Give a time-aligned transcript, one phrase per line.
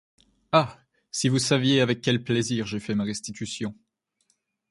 [0.51, 0.79] Ah!
[1.11, 3.75] si vous saviez avec quel plaisir j’ai fait ma restitution!